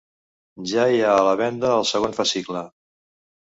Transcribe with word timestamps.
Ja 0.71 0.85
hi 0.93 1.03
ha 1.03 1.11
a 1.17 1.27
la 1.29 1.35
venda 1.43 1.71
el 1.83 1.87
segon 1.91 2.19
fascicle. 2.23 2.67